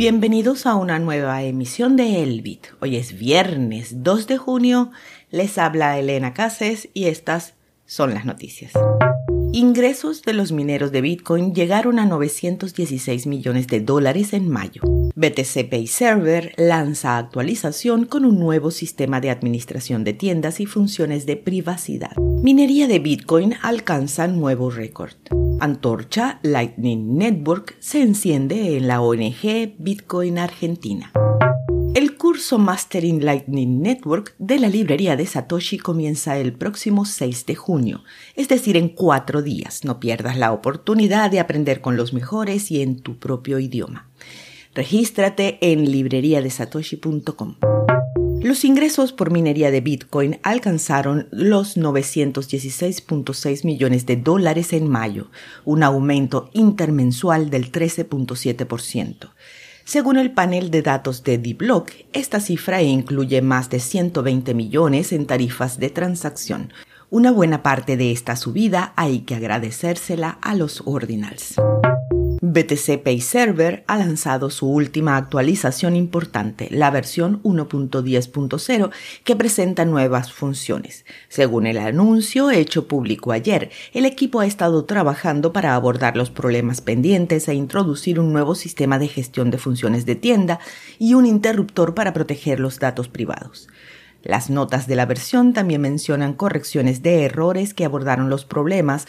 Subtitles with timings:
[0.00, 2.68] Bienvenidos a una nueva emisión de Elbit.
[2.80, 4.92] Hoy es viernes 2 de junio.
[5.30, 7.52] Les habla Elena Cases y estas
[7.84, 8.72] son las noticias.
[9.52, 14.80] Ingresos de los mineros de Bitcoin llegaron a 916 millones de dólares en mayo.
[15.14, 21.26] BTC Pay Server lanza actualización con un nuevo sistema de administración de tiendas y funciones
[21.26, 22.16] de privacidad.
[22.16, 25.14] Minería de Bitcoin alcanza nuevo récord.
[25.60, 31.12] Antorcha Lightning Network se enciende en la ONG Bitcoin Argentina.
[31.92, 37.56] El curso Mastering Lightning Network de la librería de Satoshi comienza el próximo 6 de
[37.56, 38.04] junio,
[38.36, 39.84] es decir, en cuatro días.
[39.84, 44.08] No pierdas la oportunidad de aprender con los mejores y en tu propio idioma.
[44.74, 47.56] Regístrate en libreriadesatoshi.com.
[48.40, 55.30] Los ingresos por minería de Bitcoin alcanzaron los 916.6 millones de dólares en mayo,
[55.64, 59.30] un aumento intermensual del 13.7%.
[59.84, 65.26] Según el panel de datos de D-Block, esta cifra incluye más de 120 millones en
[65.26, 66.72] tarifas de transacción.
[67.10, 71.56] Una buena parte de esta subida hay que agradecérsela a los ordinals.
[72.42, 78.90] BTC Pay Server ha lanzado su última actualización importante, la versión 1.10.0,
[79.24, 81.04] que presenta nuevas funciones.
[81.28, 86.80] Según el anuncio hecho público ayer, el equipo ha estado trabajando para abordar los problemas
[86.80, 90.60] pendientes e introducir un nuevo sistema de gestión de funciones de tienda
[90.98, 93.68] y un interruptor para proteger los datos privados.
[94.22, 99.06] Las notas de la versión también mencionan correcciones de errores que abordaron los problemas,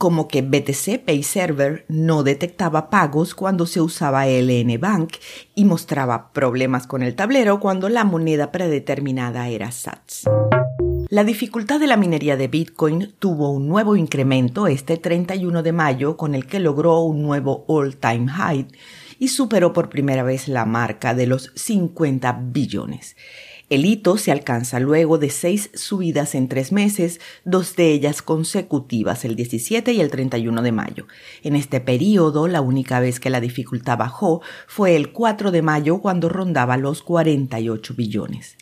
[0.00, 5.16] como que BTC Pay Server no detectaba pagos cuando se usaba LN Bank
[5.54, 10.24] y mostraba problemas con el tablero cuando la moneda predeterminada era SATS.
[11.10, 16.16] La dificultad de la minería de Bitcoin tuvo un nuevo incremento este 31 de mayo
[16.16, 18.68] con el que logró un nuevo all-time high
[19.20, 23.14] y superó por primera vez la marca de los 50 billones.
[23.68, 29.24] El hito se alcanza luego de seis subidas en tres meses, dos de ellas consecutivas,
[29.24, 31.06] el 17 y el 31 de mayo.
[31.44, 35.98] En este periodo, la única vez que la dificultad bajó fue el 4 de mayo
[35.98, 38.56] cuando rondaba los 48 billones.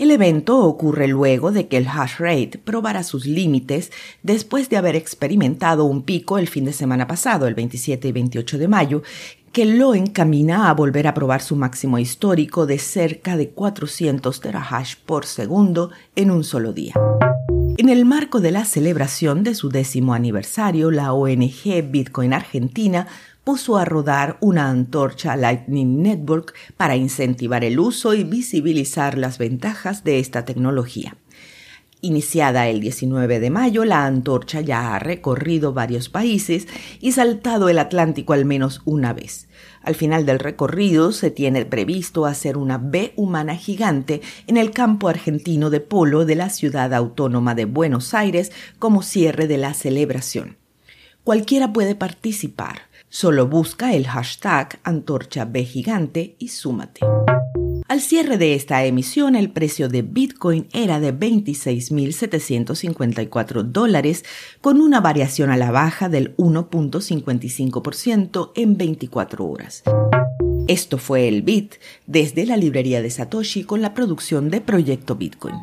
[0.00, 3.92] El evento ocurre luego de que el hash rate probara sus límites
[4.22, 8.56] después de haber experimentado un pico el fin de semana pasado, el 27 y 28
[8.56, 9.02] de mayo,
[9.52, 14.94] que lo encamina a volver a probar su máximo histórico de cerca de 400 terahash
[15.04, 16.94] por segundo en un solo día.
[17.76, 23.08] En el marco de la celebración de su décimo aniversario, la ONG Bitcoin Argentina
[23.42, 30.04] puso a rodar una antorcha Lightning Network para incentivar el uso y visibilizar las ventajas
[30.04, 31.16] de esta tecnología.
[32.02, 36.66] Iniciada el 19 de mayo, la antorcha ya ha recorrido varios países
[36.98, 39.48] y saltado el Atlántico al menos una vez.
[39.82, 45.08] Al final del recorrido se tiene previsto hacer una B humana gigante en el campo
[45.08, 50.56] argentino de polo de la ciudad autónoma de Buenos Aires como cierre de la celebración.
[51.22, 57.00] Cualquiera puede participar, solo busca el hashtag antorcha B gigante y súmate.
[57.90, 64.24] Al cierre de esta emisión, el precio de Bitcoin era de 26.754 dólares,
[64.60, 69.82] con una variación a la baja del 1.55% en 24 horas.
[70.68, 75.56] Esto fue el Bit desde la librería de Satoshi con la producción de Proyecto Bitcoin.